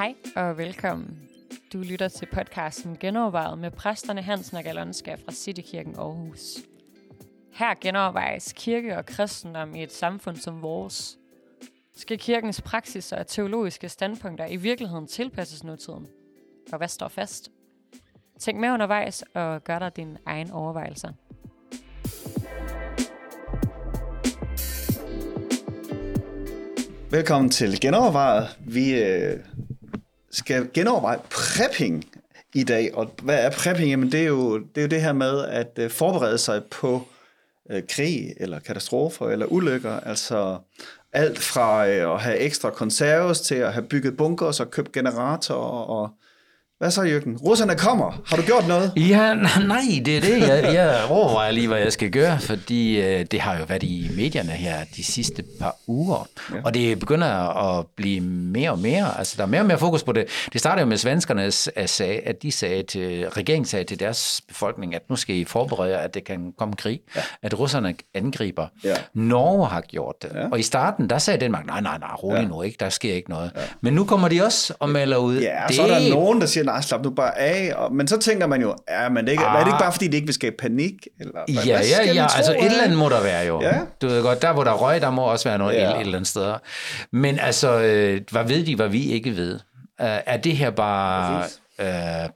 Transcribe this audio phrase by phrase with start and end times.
[0.00, 1.18] Hej og velkommen.
[1.72, 6.58] Du lytter til podcasten Genovervejet med præsterne Hansen og Galonska fra Citykirken Aarhus.
[7.52, 11.18] Her genovervejes kirke og kristendom i et samfund som vores.
[11.96, 16.06] Skal kirkens praksis og teologiske standpunkter i virkeligheden tilpasses nutiden?
[16.72, 17.50] Og hvad står fast?
[18.38, 21.12] Tænk med undervejs og gør dig dine egne overvejelser.
[27.10, 28.48] Velkommen til Genovervejet.
[28.60, 29.38] Vi øh,
[30.30, 32.04] skal genoverveje prepping
[32.54, 32.94] i dag.
[32.94, 33.90] Og hvad er prepping?
[33.90, 37.02] Jamen det er jo det, er jo det her med at øh, forberede sig på
[37.70, 40.00] øh, krig, eller katastrofer, eller ulykker.
[40.00, 40.58] Altså
[41.12, 45.84] alt fra øh, at have ekstra konserves til at have bygget bunkers og købt generatorer
[45.84, 46.10] og
[46.80, 47.36] hvad så, Jørgen?
[47.36, 48.22] Russerne kommer.
[48.26, 48.92] Har du gjort noget?
[48.96, 49.34] Ja,
[49.66, 50.40] nej, det er det.
[50.40, 54.10] Jeg, jeg overvejer lige, hvad jeg skal gøre, fordi øh, det har jo været i
[54.16, 56.28] medierne her de sidste par uger.
[56.54, 56.56] Ja.
[56.64, 57.26] Og det begynder
[57.78, 59.18] at blive mere og mere.
[59.18, 60.24] Altså, der er mere og mere fokus på det.
[60.52, 65.02] Det startede jo med svenskernes, at de sagde til, regeringen sagde til deres befolkning, at
[65.10, 67.00] nu skal I forberede at det kan komme krig.
[67.16, 67.20] Ja.
[67.42, 68.66] At russerne angriber.
[68.84, 68.94] Ja.
[69.14, 70.30] Norge har gjort det.
[70.34, 70.48] Ja.
[70.52, 72.48] Og i starten, der sagde Danmark, nej, nej, nej, rolig ja.
[72.48, 73.50] nu ikke, der sker ikke noget.
[73.56, 73.60] Ja.
[73.80, 75.40] Men nu kommer de også og melder ud.
[75.40, 75.76] Ja, det...
[75.76, 77.72] så er der nogen, der siger, nej, slap nu bare af.
[77.76, 79.54] Og, men så tænker man jo, ja, men det ikke, ah.
[79.54, 80.94] er det ikke bare, fordi de ikke vil skabe panik?
[81.20, 83.62] Eller, ja, ja, ja, altså et eller andet må der være jo.
[83.62, 83.80] Ja.
[84.02, 85.90] Du ved godt, der hvor der røg, der må også være noget ja.
[85.90, 86.54] et, et eller andet sted.
[87.12, 89.54] Men altså, øh, hvad ved de, hvad vi ikke ved?
[89.54, 91.40] Uh, er det her bare...
[91.42, 91.86] Præcis øh,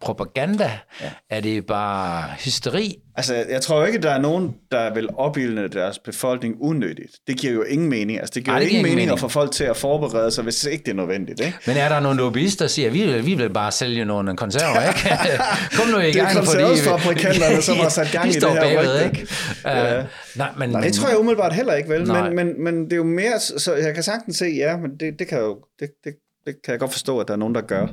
[0.00, 0.70] propaganda?
[1.00, 1.10] Ja.
[1.30, 2.96] Er det bare hysteri?
[3.16, 7.12] Altså, jeg tror ikke, der er nogen, der vil opildne deres befolkning unødigt.
[7.26, 8.18] Det giver jo ingen mening.
[8.18, 10.30] Altså, det giver Ej, det jo ingen mening, mening at få folk til at forberede
[10.30, 11.40] sig, hvis ikke det er nødvendigt.
[11.40, 11.58] Ikke?
[11.66, 14.88] Men er der nogle lobbyister, der siger, vi vil, vi vil bare sælge nogle konserver,
[14.88, 15.42] ikke?
[15.78, 16.14] Kom nu i gang.
[16.14, 19.22] Det er konservesfabrikanterne, som har sat gang i det her bagved, ikke?
[19.22, 20.04] Uh, ja.
[20.36, 22.06] nej, men, nej, det tror jeg umiddelbart heller ikke, vel?
[22.06, 23.40] Men, men, men det er jo mere...
[23.40, 25.58] Så jeg kan sagtens se, ja, men det, det kan jo...
[25.80, 26.14] Det, det,
[26.46, 27.86] det kan jeg godt forstå, at der er nogen, der gør.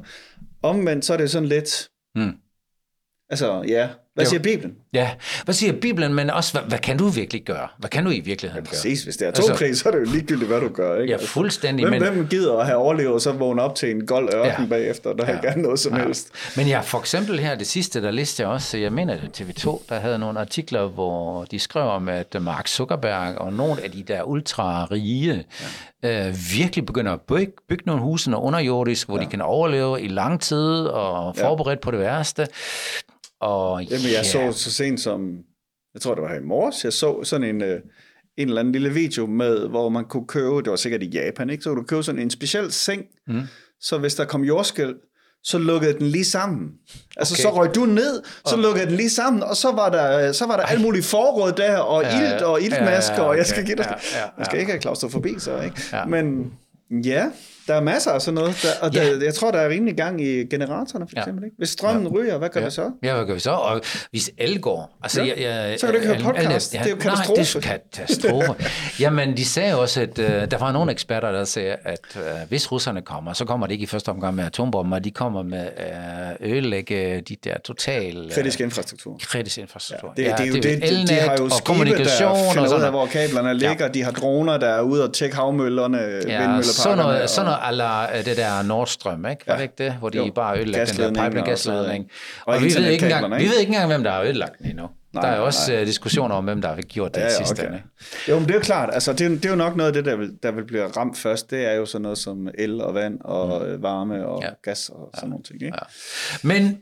[0.63, 1.89] Omvendt, så er det sådan lidt...
[2.15, 2.33] Mm.
[3.29, 3.89] Altså, ja.
[4.15, 4.75] Hvad siger Bibelen?
[4.93, 5.11] Ja,
[5.43, 7.67] hvad siger Bibelen, men også, hvad, hvad kan du virkelig gøre?
[7.77, 9.03] Hvad kan du i virkeligheden ja, præcis.
[9.03, 11.01] Hvis det er atomkrig, altså, så er det jo ligegyldigt, hvad du gør.
[11.01, 11.13] Ikke?
[11.13, 11.87] Ja, fuldstændig.
[11.87, 12.13] Hvem, men...
[12.13, 14.69] hvem gider at have overlevet, og så vågne op til en gold ørken ja.
[14.69, 15.33] bagefter, der ja.
[15.33, 16.03] har gerne noget som ja.
[16.03, 16.31] helst?
[16.57, 19.81] Men ja, for eksempel her, det sidste, der liste jeg også, jeg mener det TV2,
[19.89, 24.03] der havde nogle artikler, hvor de skrev om, at Mark Zuckerberg og nogle af de
[24.03, 25.45] der ultra-rige
[26.03, 26.27] ja.
[26.27, 29.23] øh, virkelig begynder at bygge, bygge nogle huse underjordisk, hvor ja.
[29.23, 31.83] de kan overleve i lang tid og forberedt ja.
[31.83, 32.47] på det værste.
[33.41, 34.25] Og, Jamen, jeg yeah.
[34.25, 35.37] så så sent som,
[35.93, 37.79] jeg tror det var her i morges, jeg så sådan en, øh,
[38.37, 41.49] en eller anden lille video med, hvor man kunne købe, det var sikkert i Japan,
[41.49, 41.63] ikke?
[41.63, 43.41] så kunne du købe sådan en speciel seng, mm.
[43.79, 44.95] så hvis der kom jordskæld,
[45.43, 46.69] så lukkede den lige sammen.
[47.17, 47.41] Altså, okay.
[47.41, 48.63] så røg du ned, så okay.
[48.63, 51.77] lukkede den lige sammen, og så var der, så var der alt muligt forråd der,
[51.77, 53.29] og ja, ilt og iltmasker, ja, ja, okay.
[53.29, 53.85] og jeg skal give dig...
[53.89, 54.29] Ja, ja, ja.
[54.37, 55.81] Man skal ikke have klaustrofobi, så, ikke?
[55.93, 56.05] Ja.
[56.05, 56.53] Men
[56.91, 57.25] ja,
[57.67, 59.25] der er masser af sådan noget, der, og der, ja.
[59.25, 61.41] jeg tror, der er rimelig gang i generatorerne, for eksempel.
[61.41, 61.45] Ja.
[61.45, 61.57] Ikke?
[61.57, 62.19] Hvis strømmen ja.
[62.19, 62.65] ryger, hvad gør ja.
[62.65, 62.91] vi så?
[63.03, 63.51] Ja, hvad gør vi så?
[63.51, 64.97] Og hvis el går...
[65.03, 65.27] Altså, ja.
[65.27, 66.73] jeg, jeg, så kan du ikke høre podcast.
[66.73, 67.59] Ja, det er jo katastrofe.
[67.59, 68.55] Nej, det er katastrofe.
[69.03, 72.71] Jamen, de sagde også, at uh, der var nogle eksperter, der sagde, at uh, hvis
[72.71, 75.67] russerne kommer, så kommer det ikke i første omgang med atombomber, de kommer med
[76.41, 78.25] uh, ødelægge de der total...
[78.25, 79.19] Uh, kritisk infrastruktur.
[79.23, 80.13] Kritisk infrastruktur.
[80.17, 82.91] Ja, det, det, det, det, det, de har jo skibe, kommunikation der finder ud af,
[82.91, 83.85] hvor kablerne ligger.
[83.85, 83.87] Ja.
[83.87, 86.63] De har droner, der er ude og tjekke havmøllerne, ja, vindmølleparkerne.
[86.63, 89.47] Sådan noget, sådan noget ala det der Nordstrøm, ikke?
[89.47, 89.93] Var det ikke det?
[89.93, 90.31] Hvor de jo.
[90.35, 92.09] bare ødelagde den der pipeline gasledning.
[92.45, 94.57] Og, og, og vi, ved ikke engang, vi ved ikke engang, hvem der har ødelagt
[94.59, 94.89] den endnu.
[95.13, 95.81] Nej, der er også nej.
[95.81, 97.67] Uh, diskussioner om, hvem der har gjort det ja, ja, sidste.
[97.67, 97.79] Okay.
[98.29, 98.89] Jo, men det er jo klart.
[98.93, 100.87] Altså, det, er, det er jo nok noget af det, der vil, der vil blive
[100.87, 101.51] ramt først.
[101.51, 103.83] Det er jo sådan noget som el og vand og mm.
[103.83, 104.49] varme og ja.
[104.63, 105.29] gas og sådan ja.
[105.29, 105.63] nogle ting.
[105.63, 105.77] Ikke?
[105.81, 106.47] Ja.
[106.47, 106.77] Men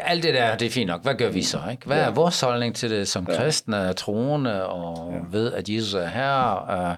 [0.00, 1.02] alt det der, det er fint nok.
[1.02, 1.60] Hvad gør vi så?
[1.70, 1.86] Ikke?
[1.86, 5.38] Hvad er vores holdning til det som kristne, troende og ja.
[5.38, 6.96] ved, at Jesus er her?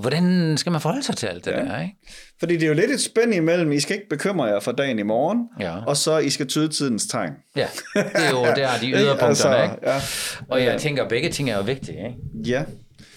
[0.00, 1.56] Hvordan skal man forholde sig til alt det ja.
[1.56, 1.80] der?
[1.80, 1.96] Ikke?
[2.38, 4.98] Fordi det er jo lidt et spænd imellem, I skal ikke bekymre jer for dagen
[4.98, 5.76] i morgen, ja.
[5.86, 7.32] og så I skal tyde tidens tegn.
[7.56, 9.28] Ja, det er jo der, de yderpunkterne.
[9.28, 9.76] altså, ikke?
[9.82, 10.00] Ja.
[10.48, 11.98] Og jeg tænker, at begge ting er jo vigtige.
[12.06, 12.50] Ikke?
[12.50, 12.64] Ja.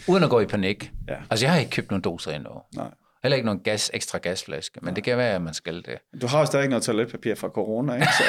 [0.08, 0.92] Uden at gå i panik.
[1.08, 1.16] Ja.
[1.30, 2.52] Altså, jeg har ikke købt nogen doser endnu.
[2.76, 2.88] Nej.
[3.24, 4.96] Heller ikke nogen gas, ekstra gasflaske, men ja.
[4.96, 6.22] det kan være, at man skal det.
[6.22, 8.08] Du har jo stadig noget toiletpapir fra corona, ikke?
[8.18, 8.24] Så.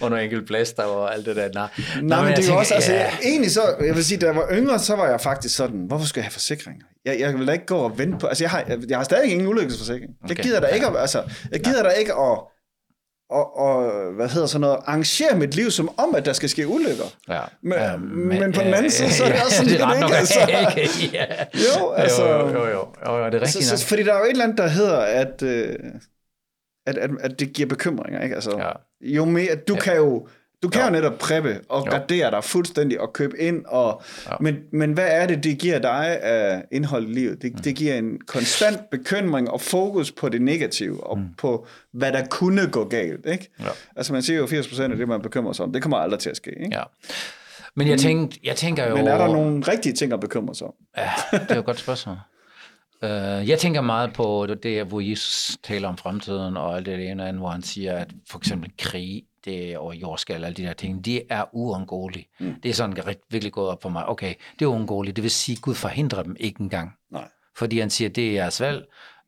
[0.00, 1.48] Og nogle enkelt plaster og alt det der.
[1.54, 1.68] Nej,
[2.02, 3.10] Nej men det er også, altså, ja.
[3.24, 6.06] egentlig så, jeg vil sige, da jeg var yngre, så var jeg faktisk sådan, hvorfor
[6.06, 6.84] skal jeg have forsikringer?
[7.04, 9.04] Jeg, jeg vil da ikke gå og vente på, altså jeg har, jeg, jeg har
[9.04, 10.10] stadig ingen ulykkesforsikring.
[10.24, 10.36] Okay.
[10.36, 11.22] Jeg gider da ikke, at, altså,
[11.52, 11.88] jeg gider ja.
[11.88, 12.38] da ikke at,
[13.30, 16.68] og, og hvad hedder sådan noget, arrangere mit liv som om, at der skal ske
[16.68, 17.04] ulykker.
[17.28, 17.40] Ja.
[17.62, 19.98] Men, ja, men, men på den anden side, så er det også sådan, ja, det,
[19.98, 20.40] det ikke, altså.
[21.12, 21.26] ja.
[21.54, 22.28] Jo, altså.
[22.28, 24.30] Jo, jo, jo, jo, jo det er rigtigt så, så, Fordi der er jo et
[24.30, 25.76] eller andet, der hedder, at, øh,
[26.86, 28.34] at, at, at det giver bekymringer, ikke?
[28.34, 28.70] Altså, ja.
[29.00, 29.80] Jo mere, du ja.
[29.80, 30.28] kan jo,
[30.62, 31.90] Du kan jo, jo netop preppe og jo.
[31.90, 34.36] gardere dig fuldstændig og købe ind, og, ja.
[34.40, 37.42] men, men hvad er det, det giver dig af indhold i livet?
[37.42, 37.58] Det, mm.
[37.58, 41.24] det giver en konstant bekymring og fokus på det negative, og mm.
[41.38, 43.26] på hvad der kunne gå galt.
[43.26, 43.50] Ikke?
[43.60, 43.68] Ja.
[43.96, 46.30] Altså man siger jo 80% af det, man bekymrer sig om, det kommer aldrig til
[46.30, 46.50] at ske.
[46.50, 46.76] Ikke?
[46.76, 46.82] Ja.
[47.76, 48.96] Men jeg, tænkte, jeg tænker jo...
[48.96, 50.74] Men er der nogle rigtige ting at bekymre sig om?
[50.96, 52.16] Ja, det er jo et godt spørgsmål.
[53.02, 57.28] Uh, jeg tænker meget på det, hvor Jesus taler om fremtiden, og alt det ene
[57.28, 61.04] andet, hvor han siger, at for eksempel krig, det, og jordskal, alle de der ting,
[61.04, 62.28] det er uundgåeligt.
[62.40, 62.54] Mm.
[62.62, 64.06] Det er sådan virkelig gået op for mig.
[64.06, 65.16] Okay, det er uundgåeligt.
[65.16, 66.92] Det vil sige, at Gud forhindrer dem ikke engang.
[67.10, 67.28] Nej.
[67.56, 68.84] Fordi han siger, det er jeres valg,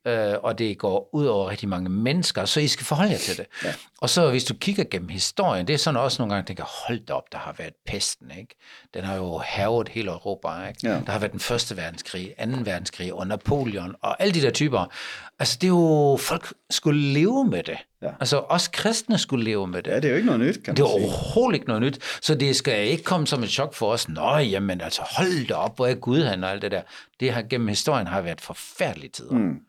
[0.07, 3.37] øh, og det går ud over rigtig mange mennesker, så I skal forholde jer til
[3.37, 3.47] det.
[3.65, 3.75] Ja.
[4.01, 7.07] Og så hvis du kigger gennem historien, det er sådan også nogle gange, tænker, hold
[7.07, 8.55] da op, der har været pesten, ikke?
[8.95, 10.81] Den har jo havet hele Europa, ikke?
[10.83, 11.01] Ja.
[11.07, 14.93] Der har været den første verdenskrig, anden verdenskrig og Napoleon og alle de der typer.
[15.39, 17.79] Altså det er jo, folk skulle leve med det.
[18.03, 18.09] Ja.
[18.21, 19.91] Altså også kristne skulle leve med det.
[19.91, 21.99] Ja, det er jo ikke noget nyt, kan Det er overhovedet ikke noget nyt.
[22.23, 24.09] Så det skal ikke komme som et chok for os.
[24.09, 26.83] Nå, jamen altså hold da op, hvor er Gud han og alt det der.
[27.21, 29.33] Det har gennem historien har været forfærdelige tider.
[29.33, 29.61] Mm.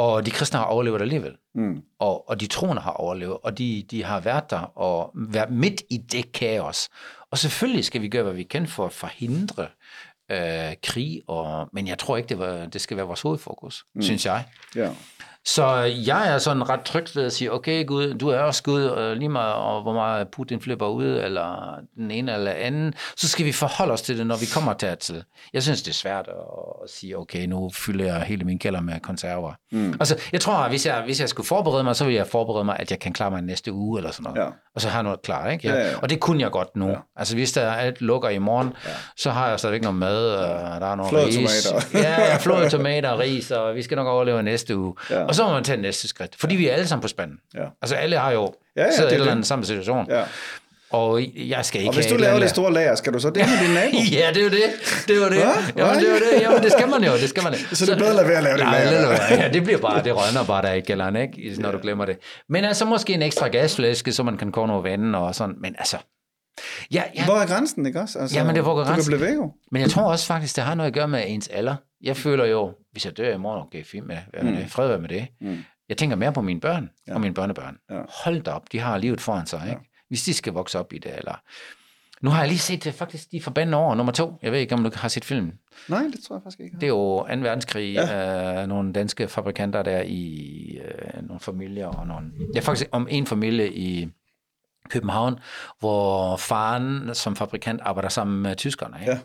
[0.00, 1.36] Og de kristne har overlevet alligevel.
[1.54, 1.82] Mm.
[1.98, 5.82] Og, og de troende har overlevet, og de, de har været der og været midt
[5.90, 6.88] i det kaos.
[7.30, 9.66] Og selvfølgelig skal vi gøre, hvad vi kan for at forhindre
[10.30, 14.02] øh, krig, og, men jeg tror ikke, det, var, det skal være vores hovedfokus, mm.
[14.02, 14.44] synes jeg.
[14.76, 14.90] Ja.
[15.46, 15.66] Så
[16.06, 19.16] jeg er sådan ret tryg ved at sige, okay Gud, du er også Gud, og
[19.16, 23.46] lige meget og hvor meget Putin flipper ud, eller den ene eller anden, så skal
[23.46, 25.24] vi forholde os til det, når vi kommer dertil.
[25.52, 29.00] Jeg synes, det er svært at, sige, okay, nu fylder jeg hele min kælder med
[29.00, 29.52] konserver.
[29.72, 29.92] Mm.
[29.92, 32.64] Altså, jeg tror, at hvis jeg, hvis jeg skulle forberede mig, så vil jeg forberede
[32.64, 34.46] mig, at jeg kan klare mig næste uge, eller sådan noget.
[34.46, 34.52] Ja.
[34.74, 35.68] Og så har jeg noget klar, ikke?
[35.68, 35.96] Ja, ja, ja.
[36.02, 36.88] Og det kunne jeg godt nu.
[36.88, 36.94] Ja.
[37.16, 38.90] Altså, hvis der alt lukker i morgen, ja.
[39.16, 41.64] så har jeg stadigvæk noget mad, og der er noget ris.
[41.64, 41.98] tomater.
[42.08, 44.94] ja, flåede tomater og ris, og vi skal nok overleve næste uge.
[45.10, 45.29] Ja.
[45.30, 46.58] Og så må man tage næste skridt, fordi ja.
[46.58, 47.36] vi er alle sammen på spanden.
[47.54, 47.64] Ja.
[47.82, 50.06] Altså alle har jo ja, ja, i eller andet samme situation.
[50.10, 50.22] Ja.
[50.90, 53.36] Og jeg skal ikke Og hvis du laver det store lager, skal du så det
[53.36, 53.96] med din nabo?
[54.20, 54.62] ja, det er jo det.
[55.08, 55.36] Det var det.
[55.76, 56.40] Jamen, det var det.
[56.40, 57.12] Jamen, det skal man jo.
[57.12, 57.54] Det skal man.
[57.54, 59.42] så, så det er bedre at lade være at lave det lager.
[59.42, 61.54] Ja, det bliver bare, det rønner bare der i gælderen, ikke?
[61.58, 61.74] Når ja.
[61.74, 62.18] du glemmer det.
[62.48, 65.54] Men altså måske en ekstra gasflæske, så man kan koge noget vand og sådan.
[65.60, 65.96] Men altså,
[66.94, 67.24] Ja, ja.
[67.24, 68.18] Hvor er grænsen, ikke også?
[68.18, 69.12] Altså, ja, men det er hvor grænsen.
[69.12, 71.24] Du kan blive væk, Men jeg tror også faktisk, det har noget at gøre med
[71.26, 71.76] ens alder.
[72.02, 74.56] Jeg føler jo, hvis jeg dør i morgen, okay, fint med, med mm.
[74.56, 74.70] det.
[74.70, 75.28] Fred med det.
[75.40, 75.58] Mm.
[75.88, 77.14] Jeg tænker mere på mine børn ja.
[77.14, 77.78] og mine børnebørn.
[77.90, 78.00] Ja.
[78.24, 79.70] Hold da op, de har livet foran sig, ikke?
[79.70, 80.04] Ja.
[80.08, 81.40] Hvis de skal vokse op i det, eller...
[82.20, 84.38] Nu har jeg lige set det, faktisk de forbandede år, nummer to.
[84.42, 85.52] Jeg ved ikke, om du har set filmen.
[85.88, 86.74] Nej, det tror jeg faktisk ikke.
[86.74, 87.24] Det er jo 2.
[87.24, 88.62] verdenskrig, ja.
[88.62, 92.30] øh, nogle danske fabrikanter der i øh, nogle familier, og nogle...
[92.56, 94.08] Er faktisk om en familie i
[94.88, 95.38] København,
[95.78, 98.96] hvor faren som fabrikant arbejder sammen med tyskerne.
[99.00, 99.12] Ikke?
[99.12, 99.18] Ja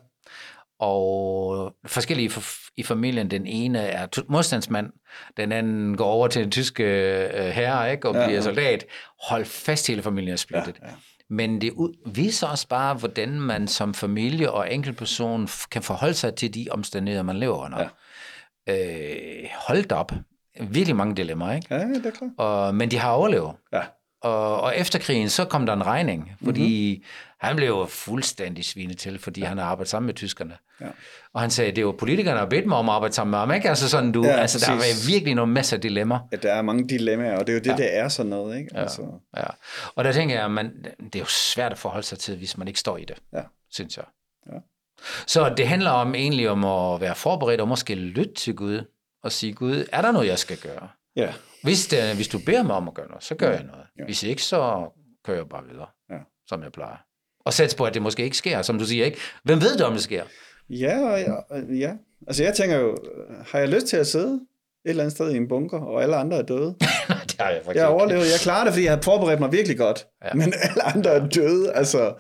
[0.80, 2.32] og forskellige
[2.78, 3.32] i familien.
[3.32, 4.92] Den ene er modstandsmand,
[5.38, 8.86] den anden går over til den tyske øh, herre ikke, og ja, bliver soldat.
[9.30, 10.76] Hold fast, hele familien er splittet.
[10.82, 10.94] Ja, ja.
[11.30, 11.74] Men det
[12.06, 17.24] viser også bare, hvordan man som familie og enkeltperson kan forholde sig til de omstændigheder,
[17.24, 17.90] man lever under.
[18.68, 19.44] Ja.
[19.44, 20.12] Øh, hold op.
[20.62, 21.68] Virkelig mange dilemmaer, ikke?
[21.76, 22.32] Ja, det er klart.
[22.38, 23.52] Og, men de har overlevet.
[23.74, 23.82] Ja.
[24.26, 27.48] Og, og efter krigen, så kom der en regning, fordi mm-hmm.
[27.48, 29.48] han blev fuldstændig svinet til, fordi ja.
[29.48, 30.58] han har arbejdet sammen med tyskerne.
[30.82, 30.86] Ja.
[31.34, 33.52] Og han sagde, det var politikerne, der bedt mig om at arbejde sammen med ham,
[33.52, 33.70] ikke?
[33.70, 36.20] Altså sådan, du, ja, altså, der var virkelig nogle masser af dilemmaer.
[36.32, 37.76] Ja, der er mange dilemmaer, og det er jo det, ja.
[37.76, 38.70] det er sådan noget, ikke?
[38.78, 39.02] Altså.
[39.36, 39.48] Ja, ja.
[39.96, 42.68] Og der tænker jeg, man, det er jo svært at forholde sig til, hvis man
[42.68, 43.42] ikke står i det, ja.
[43.72, 44.06] synes jeg.
[44.54, 44.58] Ja.
[45.28, 48.86] Så det handler om egentlig om at være forberedt og måske lytte til Gud
[49.24, 50.88] og sige, Gud, er der noget, jeg skal gøre?
[51.16, 51.34] Ja.
[51.64, 53.56] Hvis, det, hvis du beder mig om at gøre noget, så gør ja.
[53.56, 53.86] jeg noget.
[54.00, 54.06] Ja.
[54.06, 54.90] Hvis ikke, så
[55.26, 56.18] kører jeg bare videre, ja.
[56.48, 56.98] som jeg plejer.
[57.40, 59.18] Og sæt på, at det måske ikke sker, som du siger, ikke?
[59.44, 60.24] Hvem ved det, om det sker?
[60.70, 61.34] Ja, ja,
[61.74, 61.94] ja.
[62.28, 62.98] Altså jeg tænker jo,
[63.48, 66.16] har jeg lyst til at sidde et eller andet sted i en bunker, og alle
[66.16, 66.76] andre er døde?
[67.38, 68.22] Det har jeg faktisk Jeg overlevet.
[68.22, 70.06] Jeg klarer det, fordi jeg har forberedt mig virkelig godt.
[70.26, 70.34] Ja.
[70.34, 71.72] Men alle andre er døde.
[71.74, 72.14] Altså,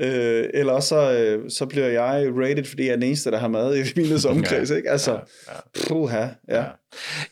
[0.00, 0.06] ja.
[0.06, 3.38] øh, eller også så, øh, så bliver jeg rated, fordi jeg er den eneste, der
[3.38, 4.70] har mad i min omkreds.
[4.70, 4.76] ja.
[4.76, 4.90] Ikke?
[4.90, 5.18] Altså, ja.
[5.48, 5.88] Ja.
[5.88, 6.18] puha.
[6.18, 6.30] Ja.
[6.48, 6.64] ja.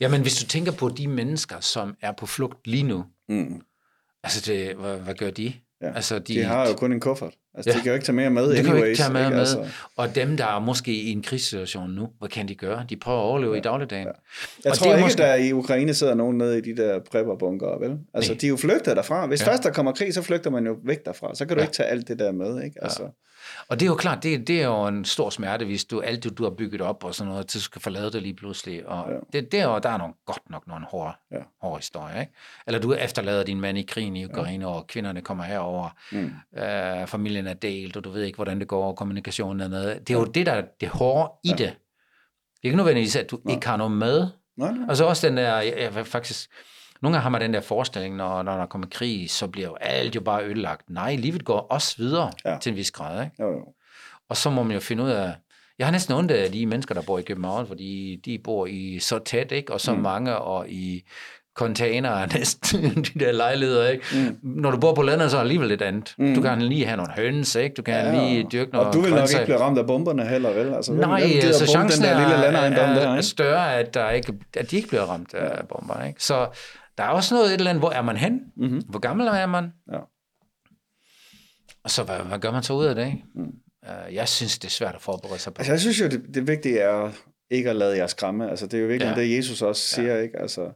[0.00, 3.60] Jamen, hvis du tænker på de mennesker, som er på flugt lige nu, mm.
[4.24, 5.52] altså det, hvad, hvad gør de?
[5.82, 5.92] Ja.
[5.94, 7.34] Altså, de, de har jo kun en kuffert.
[7.54, 7.76] Altså, ja.
[7.76, 8.66] de kan jo ikke tage mere med de anyways.
[8.66, 9.38] kan jo ikke tage mere med.
[9.38, 9.66] Altså.
[9.96, 12.86] Og dem, der er måske i en krigssituation nu, hvad kan de gøre?
[12.90, 13.58] De prøver at overleve ja.
[13.58, 14.06] i dagligdagen.
[14.06, 14.12] Ja.
[14.64, 15.22] Jeg og tror ikke, måske...
[15.22, 17.98] der i Ukraine sidder nogen nede i de der prepperbunker, vel?
[18.14, 18.38] Altså, Nej.
[18.40, 19.26] de er jo flygtet derfra.
[19.26, 19.50] Hvis ja.
[19.50, 21.34] først der kommer krig, så flygter man jo væk derfra.
[21.34, 21.66] Så kan du ja.
[21.66, 22.76] ikke tage alt det der med, ikke?
[22.82, 23.02] Altså.
[23.02, 23.08] Ja.
[23.68, 26.24] Og det er jo klart, det, det er jo en stor smerte, hvis du alt
[26.24, 28.88] det, du har bygget op og sådan noget, så skal forlade det lige pludselig.
[28.88, 29.40] Og ja.
[29.40, 31.38] det, er jo, der er nogle, godt nok nogle hårde, ja.
[31.62, 32.20] hårde historier.
[32.20, 32.32] Ikke?
[32.66, 34.74] Eller du efterlader din mand i krigen i Ukraine, ja.
[34.74, 35.88] og kvinderne kommer herover.
[36.12, 36.32] Mm.
[36.58, 40.00] Øh, familien er delt, og du ved ikke, hvordan det går, og kommunikationen er med.
[40.00, 41.52] Det er jo det, der er det hårde i ja.
[41.52, 41.58] det.
[41.58, 43.54] Det er ikke nødvendigvis, at du Nej.
[43.54, 44.26] ikke har noget med.
[44.56, 44.86] Nej, nej.
[44.88, 46.50] Altså også den der, jeg, jeg faktisk
[47.02, 49.74] Nogle gange har man den der forestilling, når, når der kommer krig, så bliver jo
[49.80, 50.90] alt jo bare ødelagt.
[50.90, 52.58] Nej, livet går også videre ja.
[52.60, 53.24] til en vis grad.
[53.24, 53.36] Ikke?
[53.42, 53.64] Jo, jo.
[54.28, 55.34] Og så må man jo finde ud af,
[55.78, 58.98] jeg har næsten ondt af de mennesker, der bor i København, fordi de bor i
[58.98, 59.72] så tæt, ikke?
[59.72, 60.00] og så mm.
[60.00, 61.04] mange, og i
[61.54, 64.04] container næsten, de der lejligheder, ikke?
[64.14, 64.36] Mm.
[64.42, 66.14] Når du bor på landet, så er det alligevel lidt andet.
[66.18, 66.34] Mm.
[66.34, 67.74] Du kan lige have nogle høns, ikke?
[67.74, 70.26] Du kan ja, lige dyrke noget Og du vil nok ikke blive ramt af bomberne
[70.26, 70.74] heller, vel?
[70.74, 74.34] Altså, Nej, hvem så chancen den der lille er, er, er større, at, der ikke,
[74.56, 75.62] at de ikke bliver ramt af ja.
[75.62, 76.24] bomber, ikke?
[76.24, 76.46] Så
[77.02, 78.40] der er også noget et eller andet, hvor er man hen?
[78.56, 78.82] Mm-hmm.
[78.88, 79.72] Hvor gammel er man?
[79.92, 79.98] Ja.
[81.84, 83.24] Og så hvad, hvad gør man så ud af det, ikke?
[83.34, 83.42] Mm.
[83.82, 85.58] Uh, jeg synes, det er svært at forberede sig på.
[85.58, 87.10] Altså, jeg synes jo, det, det vigtige er
[87.50, 88.50] ikke at lade jer skræmme.
[88.50, 89.22] Altså, det er jo virkelig ja.
[89.22, 90.14] det, Jesus også siger.
[90.14, 90.22] Ja.
[90.22, 90.38] Ikke?
[90.38, 90.70] Altså,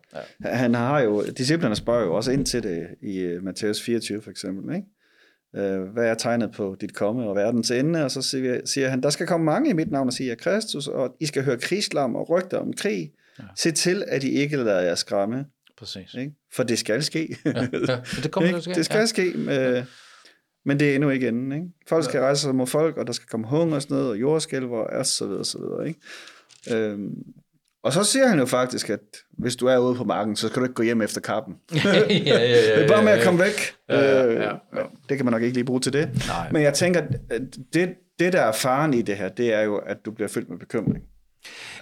[0.45, 0.49] ja.
[0.49, 4.31] Han har jo, disciplerne spørger jo også ind til det i uh, Matthæus 24 for
[4.31, 4.75] eksempel.
[4.75, 5.77] Ikke?
[5.77, 8.05] Uh, hvad er tegnet på dit komme og verdens ende?
[8.05, 10.39] Og så siger, siger han, der skal komme mange i mit navn og sige, at
[10.39, 13.13] Kristus, og I skal høre krigslarm og rygter om krig.
[13.39, 13.45] Ja.
[13.57, 15.45] Se til, at I ikke lader jer skræmme.
[15.79, 16.15] Præcis.
[16.15, 16.33] Ikke?
[16.53, 17.37] For det skal ske.
[17.45, 17.51] ja,
[17.89, 18.01] ja.
[18.23, 19.07] Det, kommer det, det skal ja.
[19.07, 19.33] ske.
[19.37, 19.87] Uh,
[20.65, 21.53] men det er endnu ikke enden.
[21.53, 21.67] Ikke?
[21.89, 25.27] Folk skal rejse sig mod folk, og der skal komme hungersnød og jordskælver og så
[25.27, 25.89] videre, så videre.
[25.89, 26.01] Ikke?
[26.71, 27.15] Øhm,
[27.87, 29.01] og så siger han jo faktisk, at
[29.39, 31.55] hvis du er ude på marken, så skal du ikke gå hjem efter kappen.
[31.75, 33.75] ja, ja, ja, ja, det er bare med at komme væk.
[33.89, 34.53] Ja, ja, ja, ja.
[34.53, 36.27] Øh, det kan man nok ikke lige bruge til det.
[36.29, 36.53] Nej.
[36.53, 37.43] Men jeg tænker, at
[37.73, 40.51] det, det der er faren i det her, det er jo, at du bliver fyldt
[40.51, 41.05] med bekymring.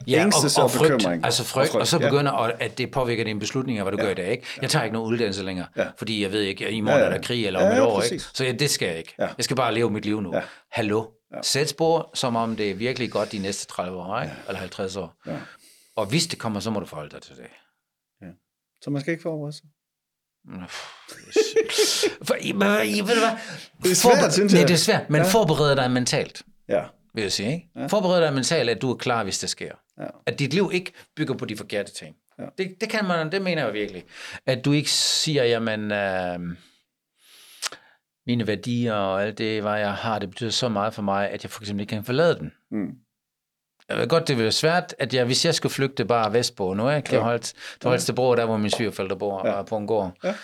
[0.06, 2.50] Ja, og, og, frygt, altså frygt, og, frygt, og så begynder, ja.
[2.60, 4.04] at det påvirker dine beslutninger, hvad du ja.
[4.04, 4.30] gør i dag.
[4.30, 4.46] Ikke?
[4.62, 5.86] Jeg tager ikke nogen uddannelse længere, ja.
[5.96, 7.10] fordi jeg ved ikke, i morgen ja, ja.
[7.10, 8.02] er der krig, eller om ja, ja, et år.
[8.02, 8.24] Ikke?
[8.34, 9.14] Så ja, det skal jeg ikke.
[9.18, 9.28] Ja.
[9.36, 10.36] Jeg skal bare leve mit liv nu.
[10.36, 10.42] Ja.
[10.70, 11.06] Hallo.
[11.34, 11.42] Ja.
[11.42, 14.34] Sæt spor, som om det er virkelig godt de næste 30 år, ikke?
[14.34, 14.48] Ja.
[14.48, 15.14] eller 50 år.
[15.26, 15.36] Ja.
[15.96, 17.46] Og hvis det kommer, så må du forholde dig til det.
[18.22, 18.26] Ja.
[18.82, 19.64] Så man skal ikke forberede sig?
[22.22, 23.36] For, I, I, ved du hvad?
[23.82, 24.60] Det er svært, synes jeg.
[24.60, 25.28] Nej, det er svært, men ja.
[25.28, 26.42] forbered dig mentalt.
[26.68, 26.82] Ja
[27.14, 27.52] vil jeg sige.
[27.54, 27.68] Ikke?
[27.76, 27.86] Ja.
[27.86, 29.72] Forbered dig mentalt, at du er klar, hvis det sker.
[30.00, 30.06] Ja.
[30.26, 32.16] At dit liv ikke bygger på de forkerte ting.
[32.38, 32.44] Ja.
[32.58, 34.04] Det, det kan man, det mener jeg virkelig.
[34.46, 36.38] At du ikke siger, jamen, øh,
[38.26, 41.42] mine værdier og alt det, hvad jeg har, det betyder så meget for mig, at
[41.42, 42.52] jeg for eksempel ikke kan forlade den.
[42.70, 42.90] Mm.
[43.88, 46.74] Jeg ved godt, det vil være svært, at jeg, hvis jeg skulle flygte bare vestpå
[46.74, 47.14] nu, ikke?
[47.14, 47.20] Ja.
[47.20, 47.44] Holdt,
[47.80, 49.62] til Holstebro, der hvor min svigerforældre bor, ja.
[49.62, 50.12] på en gård.
[50.24, 50.34] Ja.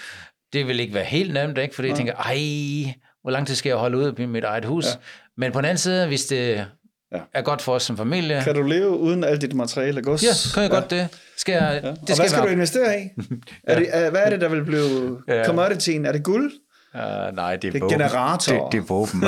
[0.53, 1.75] Det vil ikke være helt nemt, ikke?
[1.75, 1.93] fordi ja.
[1.93, 4.87] jeg tænker, ej, hvor lang tid skal jeg holde ud i mit eget hus?
[4.87, 4.91] Ja.
[5.37, 6.67] Men på den anden side, hvis det
[7.13, 7.21] ja.
[7.35, 8.43] er godt for os som familie...
[8.45, 10.23] Kan du leve uden alt dit materiale gods?
[10.23, 10.77] Ja, kan jeg ja.
[10.77, 11.09] godt det.
[11.37, 11.91] Skal jeg, ja.
[11.91, 12.49] det skal og hvad skal være...
[12.49, 13.03] du investere i?
[13.09, 13.73] ja.
[13.73, 15.45] er det, er, hvad er det, der vil blive ja.
[15.45, 16.07] commodityen?
[16.07, 16.53] Er det guld?
[16.95, 18.65] Uh, nej, det er, det er generator.
[18.65, 19.25] Det, det er våben.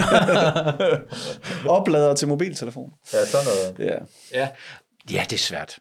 [1.79, 2.93] Oplader til mobiltelefon.
[3.13, 3.91] Ja, sådan noget.
[3.91, 3.99] Ja,
[4.41, 4.49] ja.
[5.11, 5.79] ja det er svært.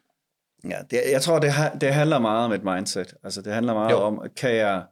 [0.69, 3.13] Ja, det, jeg tror, det, det handler meget om et mindset.
[3.23, 3.97] Altså, det handler meget jo.
[3.97, 4.83] om, kan jeg,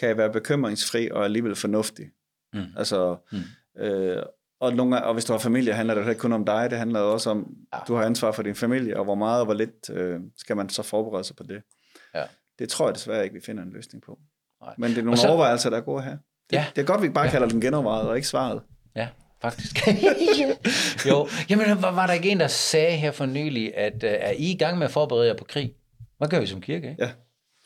[0.00, 2.04] kan jeg være bekymringsfri og alligevel fornuftig?
[2.52, 2.64] Mm.
[2.76, 3.82] Altså, mm.
[3.82, 4.22] Øh,
[4.60, 7.00] og, nogle, og hvis du har familie, handler det ikke kun om dig, det handler
[7.00, 7.78] også om, ja.
[7.88, 10.68] du har ansvar for din familie, og hvor meget og hvor lidt øh, skal man
[10.68, 11.62] så forberede sig på det.
[12.14, 12.22] Ja.
[12.58, 14.18] Det tror jeg desværre ikke, vi finder en løsning på.
[14.62, 14.74] Nej.
[14.78, 16.16] Men det er nogle så, overvejelser, der er gode her.
[16.50, 16.66] Det, ja.
[16.76, 17.30] det er godt, vi bare ja.
[17.30, 18.62] kalder den genovervejet, og ikke svaret.
[18.96, 19.08] Ja,
[19.42, 19.76] faktisk.
[21.08, 24.30] jo, jamen var, var der ikke en, der sagde her for nylig, at uh, er
[24.30, 25.74] I i gang med at forberede jer på krig?
[26.18, 26.90] Hvad gør vi som kirke?
[26.90, 27.02] Ikke?
[27.04, 27.10] Ja.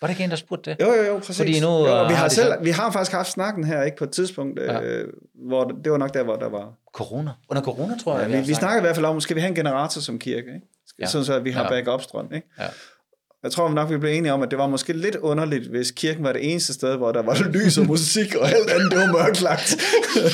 [0.02, 0.76] Var det ikke en, der spurgte det?
[0.80, 1.36] Jo, jo, jo, præcis.
[1.36, 2.58] Fordi nu, jo, vi, har, har selv, så...
[2.62, 4.80] vi har faktisk haft snakken her ikke på et tidspunkt, ja.
[4.80, 6.72] øh, hvor det var nok der, hvor der var...
[6.94, 7.30] Corona?
[7.48, 8.30] Under corona, tror jeg.
[8.30, 10.38] Ja, vi, vi, snakker i hvert fald om, skal vi have en generator som kirke,
[10.38, 10.66] ikke?
[10.98, 11.06] Ja.
[11.06, 11.68] Sådan så, at vi har ja.
[11.68, 12.46] backup-strøm, ikke?
[12.58, 12.66] Ja.
[13.42, 16.24] Jeg tror nok, vi blev enige om, at det var måske lidt underligt, hvis kirken
[16.24, 19.12] var det eneste sted, hvor der var lys og musik, og alt andet, det var
[19.12, 19.76] mørklagt.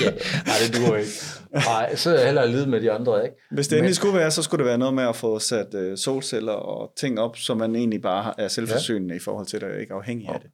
[0.01, 0.11] ja,
[0.47, 1.11] nej, det duer ikke.
[1.53, 3.37] Nej, så er jeg hellere lide med de andre, ikke?
[3.51, 3.95] Hvis det endelig Men...
[3.95, 7.21] skulle være, så skulle det være noget med at få sat uh, solceller og ting
[7.21, 9.17] op, så man egentlig bare er selvforsynende ja.
[9.17, 10.51] i forhold til det, og ikke afhængig af det.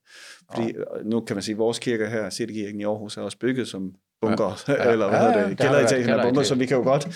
[0.55, 1.03] Fordi ja.
[1.05, 3.91] nu kan man sige, at vores kirke her, Citykirken i Aarhus, er også bygget som
[4.21, 4.91] bunker, ja.
[4.93, 7.09] eller hvad ja, hedder det, kælderetagen af bunker, så vi kan jo godt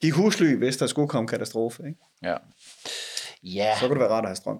[0.00, 2.00] give husly, hvis der skulle komme katastrofe, ikke?
[2.22, 2.34] Ja.
[3.42, 3.72] Ja.
[3.80, 4.58] Så kunne det være rart at have strøm.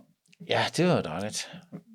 [0.48, 1.52] Ja, det var dejligt.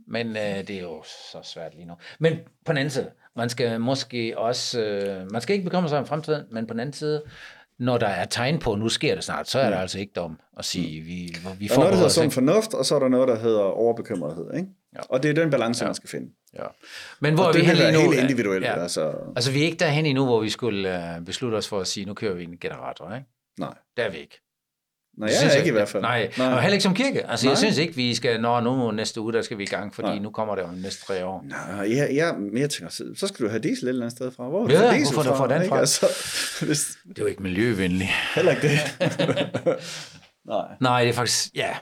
[0.08, 1.94] Men øh, det er jo så svært lige nu.
[2.20, 2.34] Men
[2.66, 6.06] på den anden side, man skal måske også, øh, man skal ikke bekymre sig om
[6.06, 7.24] fremtiden, men på den anden side,
[7.80, 9.82] når der er tegn på, at nu sker det snart, så er det mm.
[9.82, 12.74] altså ikke dom at sige, vi, vi får Der er noget, der hedder sund fornuft,
[12.74, 14.54] og så er der noget, der hedder overbekymrethed.
[14.54, 14.68] Ikke?
[14.96, 15.00] Ja.
[15.10, 15.88] Og det er den balance, ja.
[15.88, 16.32] man skal finde.
[16.54, 16.64] Ja.
[17.20, 18.00] Men hvor og er vi hen nu?
[18.00, 18.66] helt individuelt.
[18.66, 18.82] Ja.
[18.82, 19.14] Altså.
[19.36, 22.06] altså, vi er ikke derhen endnu, hvor vi skulle uh, beslutte os for at sige,
[22.06, 23.28] nu kører vi en generator, ikke?
[23.60, 23.74] Nej.
[23.98, 24.42] Der er vi ikke.
[25.22, 26.04] Nej, jeg synes, er ikke i hvert fald.
[26.04, 26.54] Nej, nej.
[26.54, 27.30] og heller ikke som kirke.
[27.30, 27.52] Altså, nej.
[27.52, 30.08] jeg synes ikke, vi skal, nå, nu næste uge, der skal vi i gang, fordi
[30.08, 30.20] nej.
[30.20, 31.46] nu kommer det om næste tre år.
[31.48, 34.50] Nej, jeg, jeg, jeg tænker, så, skal du have diesel et eller andet sted fra.
[34.50, 35.80] Hvor ja, du diesel hvorfor fra, får den fra?
[35.80, 36.06] Altså,
[36.66, 36.98] hvis...
[37.10, 38.10] Det er jo ikke miljøvenligt.
[38.36, 38.80] Heller ikke det.
[40.46, 40.68] nej.
[40.80, 41.76] Nej, det er faktisk, ja,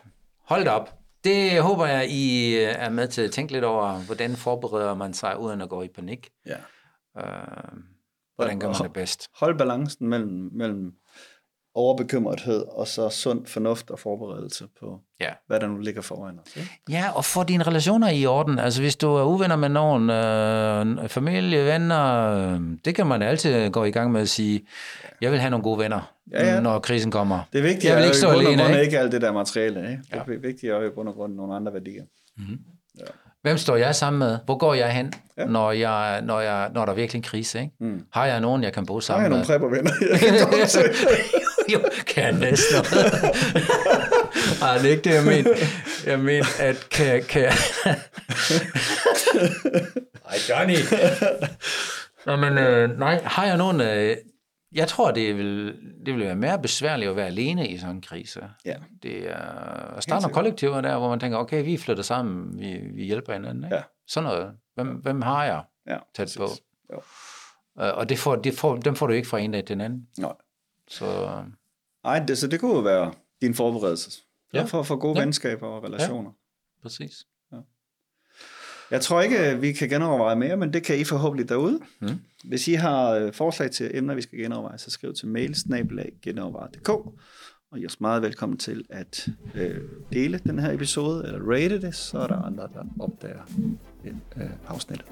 [0.45, 0.93] hold det op.
[1.23, 5.39] Det håber jeg, I er med til at tænke lidt over, hvordan forbereder man sig
[5.39, 6.29] uden at gå i panik.
[6.45, 6.55] Ja.
[7.17, 7.23] Øh,
[8.35, 9.27] hvordan gør man det bedst?
[9.35, 10.91] Hold balancen mellem, mellem
[11.75, 15.29] overbekymrethed, og så sund fornuft og forberedelse på, Ja.
[15.47, 16.55] hvad der nu ligger foran os.
[16.55, 16.69] Ikke?
[16.89, 18.59] Ja, og få dine relationer i orden.
[18.59, 22.05] Altså hvis du er uvenner med nogen, øh, familie, venner,
[22.37, 24.61] øh, det kan man altid gå i gang med at sige,
[25.21, 26.59] jeg vil have nogle gode venner, Ja, ja.
[26.59, 27.39] når krisen kommer.
[27.53, 28.81] Det er vigtigt, Jeg vil ikke stå alene, ikke?
[28.81, 29.79] ikke alt det der materiale.
[29.79, 30.01] Ikke?
[30.11, 30.33] Det Ja.
[30.33, 32.03] er vigtigt at i bund og grund nogle andre værdier.
[33.41, 34.37] Hvem står jeg sammen med?
[34.45, 35.41] Hvor går jeg hen, Ja.
[35.43, 35.47] ja.
[35.47, 37.59] når, jeg, når, jeg, når der er virkelig en krise?
[37.59, 37.71] Ikke?
[37.79, 38.01] Mm.
[38.11, 39.37] Har jeg nogen, jeg kan bo sammen jeg med?
[39.37, 40.81] nogle preppervenner, jeg kan komme til.
[41.73, 42.77] jo, kan jeg næsten.
[44.61, 45.49] Ej, det er ikke det, jeg mener.
[46.05, 47.53] Jeg mener, at kan, kan jeg...
[50.29, 50.75] Ej, Johnny.
[52.25, 53.81] Nå, men øh, nej, har jeg nogen...
[53.81, 54.17] Øh,
[54.75, 58.01] jeg tror, det vil, det vil være mere besværligt at være alene i sådan en
[58.01, 58.41] krise.
[58.65, 58.75] Ja.
[59.03, 59.37] Det er
[59.97, 63.33] at starte nogle kollektiver der, hvor man tænker, okay, vi flytter sammen, vi, vi hjælper
[63.33, 63.63] hinanden.
[63.63, 63.75] Ikke?
[63.75, 63.81] Ja.
[64.07, 64.51] Sådan noget.
[64.75, 66.47] Hvem, hvem har jeg Ja, tæt på?
[66.93, 67.01] Jo.
[67.83, 69.81] Øh, Og det får, det får, dem får du ikke fra en dag til den
[69.81, 70.07] anden.
[70.17, 70.33] Nej.
[70.87, 71.29] Så
[72.03, 74.21] Ej, det, så det kunne jo være din forberedelse.
[74.53, 74.59] Ja.
[74.59, 74.65] Ja.
[74.65, 75.19] For at få gode Ja.
[75.19, 75.25] ja.
[75.25, 76.31] venskaber og relationer.
[76.81, 77.25] præcis.
[78.91, 81.79] Jeg tror ikke, vi kan genoverveje mere, men det kan I forhåbentlig derude.
[82.01, 82.09] Mm.
[82.43, 85.55] Hvis I har øh, forslag til emner, vi skal genoverveje, så skriv til mail
[86.21, 86.89] genoverveje.dk
[87.71, 89.81] og I er meget velkommen til at øh,
[90.13, 93.41] dele den her episode, eller rate det, så er der andre, der opdager
[94.37, 95.05] øh, afsnittet.